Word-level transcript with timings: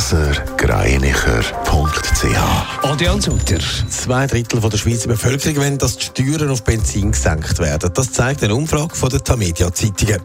blasergreinicher.ch 0.00 2.84
Adrian 2.84 3.20
Sutter. 3.20 3.58
Zwei 3.90 4.26
Drittel 4.26 4.58
der 4.58 4.78
Schweizer 4.78 5.08
Bevölkerung 5.08 5.56
wollen, 5.56 5.76
dass 5.76 5.98
die 5.98 6.06
Steuern 6.06 6.48
auf 6.48 6.64
Benzin 6.64 7.12
gesenkt 7.12 7.58
werden. 7.58 7.90
Das 7.92 8.10
zeigt 8.10 8.42
eine 8.42 8.54
Umfrage 8.54 8.96
von 8.96 9.10
der 9.10 9.22
Tamedia 9.22 9.70
Zeitungen. 9.74 10.22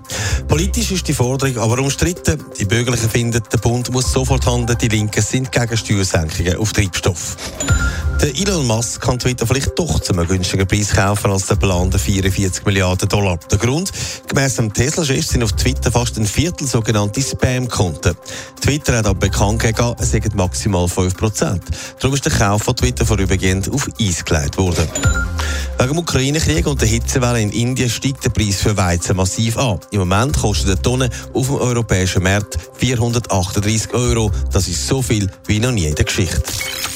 Politisch 0.47 0.91
ist 0.91 1.09
die 1.09 1.13
Forderung 1.13 1.57
aber 1.57 1.79
umstritten. 1.79 2.41
Die 2.57 2.63
Bürgerlichen 2.63 3.09
finden, 3.09 3.43
der 3.51 3.57
Bund 3.57 3.91
muss 3.91 4.13
sofort 4.13 4.45
handeln, 4.45 4.77
die 4.79 4.87
Linken 4.87 5.21
sind 5.21 5.51
gegen 5.51 5.75
Steuersenkungen 5.75 6.55
auf 6.55 6.71
Treibstoff. 6.71 7.35
Der 8.21 8.35
Elon 8.35 8.65
Musk 8.65 9.01
kann 9.01 9.19
Twitter 9.19 9.45
vielleicht 9.45 9.77
doch 9.77 9.99
zu 9.99 10.13
einem 10.13 10.27
günstigen 10.27 10.65
Preis 10.65 10.91
kaufen 10.93 11.31
als 11.31 11.47
der 11.47 11.57
geplante 11.57 11.99
44 11.99 12.65
Milliarden 12.65 13.09
Dollar. 13.09 13.37
Der 13.51 13.57
Grund? 13.57 13.91
Gemäss 14.27 14.55
dem 14.55 14.73
Tesla-Chef 14.73 15.25
sind 15.25 15.43
auf 15.43 15.51
Twitter 15.53 15.91
fast 15.91 16.17
ein 16.17 16.25
Viertel 16.25 16.67
sogenannte 16.67 17.21
Spam-Konten. 17.21 18.15
Twitter 18.61 18.97
hat 18.97 19.05
aber 19.05 19.19
bekannt 19.19 19.59
gegeben, 19.59 19.95
es 19.99 20.11
seien 20.11 20.31
maximal 20.33 20.85
5%. 20.85 21.59
Darum 21.99 22.15
ist 22.15 22.25
der 22.25 22.31
Kauf 22.31 22.63
von 22.63 22.75
Twitter 22.75 23.05
vorübergehend 23.05 23.71
auf 23.71 23.87
Eis 23.99 24.23
gelegt 24.23 24.57
worden. 24.57 24.87
Wegen 25.77 25.89
dem 25.89 25.97
Ukraine-Krieg 25.99 26.67
und 26.67 26.79
der 26.79 26.87
Hitzewelle 26.87 27.41
in 27.41 27.51
Indien 27.51 27.89
steigt 27.89 28.23
der 28.23 28.29
Preis 28.29 28.61
für 28.61 28.77
Weizen 28.77 29.17
massiv 29.17 29.57
an. 29.57 29.79
Im 29.91 29.99
Moment 29.99 30.37
kostet 30.37 30.67
eine 30.67 30.81
Tonne 30.81 31.09
auf 31.33 31.47
dem 31.47 31.55
europäischen 31.57 32.23
Markt 32.23 32.57
438 32.77 33.93
Euro. 33.93 34.31
Das 34.53 34.69
ist 34.69 34.87
so 34.87 35.01
viel 35.01 35.29
wie 35.47 35.59
noch 35.59 35.71
nie 35.71 35.85
in 35.85 35.95
der 35.95 36.05
Geschichte. 36.05 36.43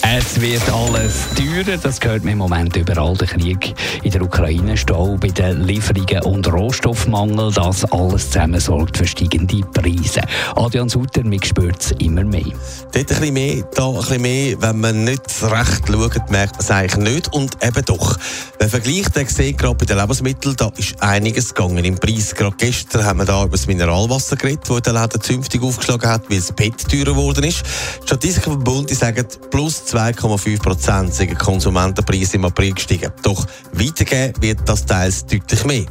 Es 0.02 0.40
wird 0.42 0.68
alles 0.72 1.26
teurer, 1.36 1.78
das 1.78 2.00
gehört 2.00 2.24
mir 2.24 2.32
im 2.32 2.40
Moment 2.40 2.76
überall. 2.76 3.16
Der 3.16 3.28
Krieg 3.28 3.76
in 4.02 4.10
der 4.10 4.22
Ukraine, 4.22 4.78
Stau 4.78 5.18
bei 5.20 5.28
den 5.28 5.66
Lieferungen 5.66 6.24
und 6.24 6.52
Rohstoffmangel, 6.52 7.52
das 7.52 7.84
alles 7.92 8.32
zusammen 8.32 8.60
sorgt 8.60 8.98
für 8.98 9.06
steigende 9.06 9.62
Preise. 9.74 10.22
Adrian 10.56 10.90
Sutter, 10.90 11.24
mich 11.24 11.46
spürt 11.46 11.82
es 11.82 11.92
immer 12.00 12.24
mehr. 12.24 12.46
Dort 12.92 12.96
ein 12.96 13.06
bisschen 13.06 13.34
mehr, 13.34 13.64
da 13.76 13.90
ein 13.90 13.96
bisschen 13.98 14.22
mehr. 14.22 14.62
Wenn 14.62 14.80
man 14.80 15.04
nicht 15.04 15.22
recht 15.44 15.88
schaut, 15.88 16.32
merkt 16.32 16.54
man 16.54 16.60
es 16.60 16.72
eigentlich 16.72 17.14
nicht. 17.14 17.34
Und 17.34 17.64
eben 17.64 17.86
doch. 17.86 18.18
Wenn 18.58 18.69
vergleicht, 18.70 19.16
dann 19.16 19.28
sieht 19.28 19.58
gerade 19.58 19.76
bei 19.76 19.86
den 19.86 19.98
Lebensmitteln, 19.98 20.56
da 20.56 20.72
ist 20.78 21.02
einiges 21.02 21.54
gegangen 21.54 21.84
im 21.84 21.96
Preis. 21.96 22.34
Gerade 22.34 22.56
gestern 22.58 23.04
haben 23.04 23.20
wir 23.20 23.26
da 23.26 23.44
über 23.44 23.58
das 23.58 23.68
Mineralwasser 23.68 24.36
geredet, 24.36 24.70
das 24.70 24.82
der 24.82 24.94
Laden 24.94 25.22
zünftig 25.22 25.62
aufgeschlagen 25.62 26.10
hat, 26.10 26.30
weil 26.30 26.38
es 26.38 26.52
Bett 26.52 26.78
teurer 26.90 27.14
geworden 27.14 27.44
ist. 27.44 27.64
Statistiker 28.06 28.52
vom 28.52 28.64
Bund 28.64 28.90
die 28.90 28.96
sagen, 28.96 29.26
plus 29.50 29.84
2,5 29.88 30.62
Prozent 30.62 31.14
sind 31.14 31.38
Konsumentenpreise 31.38 32.36
im 32.36 32.46
April 32.46 32.74
gestiegen. 32.74 33.12
Doch 33.24 33.46
weitergeben 33.74 34.34
wird 34.42 34.60
das 34.66 34.86
teils 34.86 35.26
deutlich 35.26 35.66
mehr. 35.66 35.86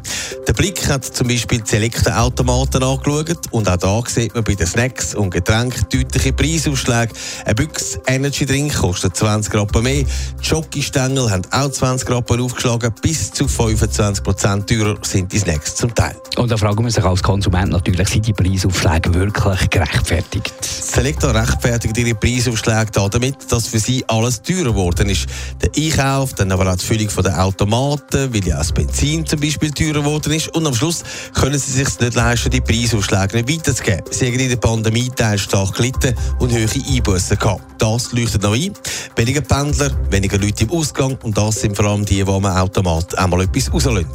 Der 0.48 0.54
Blick 0.54 0.88
hat 0.88 1.04
zum 1.04 1.28
Beispiel 1.28 1.60
die 1.60 1.76
Elektroautomaten 1.76 2.82
angeschaut 2.82 3.38
und 3.50 3.68
auch 3.68 3.76
da 3.76 4.02
sieht 4.06 4.34
man 4.34 4.44
bei 4.44 4.54
den 4.54 4.66
Snacks 4.66 5.14
und 5.14 5.28
Getränken 5.28 5.84
deutliche 5.92 6.32
Preisausschläge. 6.32 7.12
Ein 7.44 7.54
Büchs 7.54 7.98
Energy 8.06 8.46
Drink 8.46 8.74
kostet 8.74 9.14
20 9.14 9.54
Rappen 9.54 9.82
mehr. 9.82 10.04
Die 10.04 10.44
Schokistängel 10.44 11.30
haben 11.30 11.42
auch 11.50 11.70
20 11.70 12.08
Rappen 12.08 12.40
aufgeschlagen. 12.40 12.94
Bis 13.02 13.30
zu 13.30 13.46
25 13.46 14.24
Prozent 14.24 14.66
teurer 14.66 14.96
sind 15.02 15.30
die 15.30 15.38
Snacks 15.38 15.76
zum 15.76 15.94
Teil. 15.94 16.16
Und 16.36 16.50
da 16.50 16.56
fragen 16.56 16.82
wir 16.82 16.90
sich 16.90 17.04
als 17.04 17.22
Konsument 17.22 17.70
natürlich, 17.70 18.08
sind 18.08 18.26
die 18.26 18.32
Preisaufschläge 18.32 19.12
wirklich 19.12 19.68
gerechtfertigt? 19.68 20.54
Selecta 20.64 21.30
rechtfertigt 21.30 21.98
ihre 21.98 22.14
Preisaufschläge 22.14 22.90
damit, 22.92 23.36
dass 23.50 23.68
für 23.68 23.80
sie 23.80 24.02
alles 24.08 24.40
teurer 24.40 24.70
geworden 24.70 25.10
ist. 25.10 25.26
Der 25.60 25.70
Einkauf, 25.76 26.32
dann 26.32 26.50
aber 26.52 26.72
auch 26.72 26.76
die 26.76 26.86
Füllung 26.86 27.10
der 27.22 27.44
Automaten, 27.44 28.32
weil 28.32 28.46
ja 28.46 28.54
auch 28.54 28.60
das 28.60 28.72
Benzin 28.72 29.26
zum 29.26 29.40
Beispiel 29.40 29.70
teurer 29.72 30.00
geworden 30.00 30.32
ist. 30.32 30.37
Und 30.46 30.66
am 30.66 30.74
Schluss 30.74 31.02
können 31.34 31.58
sie 31.58 31.72
sich 31.72 31.98
nicht 31.98 32.14
leisten, 32.14 32.50
die 32.50 32.60
Preisaufschläge 32.60 33.42
nicht 33.42 33.58
weiterzugeben. 33.58 34.04
Sie 34.10 34.26
haben 34.26 34.38
in 34.38 34.48
der 34.48 34.56
Pandemie 34.56 35.10
teils 35.14 35.42
stark 35.42 35.74
gelitten 35.74 36.14
und 36.38 36.52
höhere 36.52 36.78
Einbußen 36.88 37.38
gehabt. 37.38 37.62
Das 37.78 38.12
leuchtet 38.12 38.42
noch 38.42 38.54
ein. 38.54 38.72
Weniger 39.16 39.40
Pendler, 39.40 39.90
weniger 40.10 40.38
Leute 40.38 40.64
im 40.64 40.70
Ausgang 40.70 41.18
und 41.22 41.36
das 41.36 41.60
sind 41.60 41.76
vor 41.76 41.86
allem 41.86 42.04
die, 42.04 42.22
die 42.22 42.30
am 42.30 42.44
Automat 42.44 43.16
einmal 43.18 43.42
etwas 43.42 43.72
rauslösen. 43.72 44.08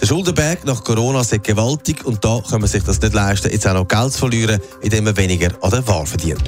Der 0.00 0.06
Schuldenberg 0.06 0.64
nach 0.64 0.84
Corona 0.84 1.20
ist 1.20 1.42
gewaltig 1.42 2.04
und 2.04 2.24
da 2.24 2.42
kann 2.48 2.60
man 2.60 2.68
sich 2.68 2.82
das 2.82 3.00
nicht 3.00 3.14
leisten, 3.14 3.50
jetzt 3.50 3.66
auch 3.66 3.74
noch 3.74 3.88
Geld 3.88 4.12
zu 4.12 4.20
verlieren, 4.20 4.60
indem 4.82 5.04
man 5.04 5.16
weniger 5.16 5.50
an 5.62 5.70
der 5.70 5.86
Ware 5.86 6.06
verdient. 6.06 6.42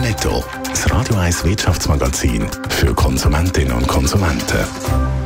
Netto, 0.00 0.44
das 0.68 0.90
Radio 0.90 1.16
1 1.16 1.44
Wirtschaftsmagazin 1.44 2.46
für 2.68 2.94
Konsumentinnen 2.94 3.72
und 3.72 3.86
Konsumenten. 3.86 5.25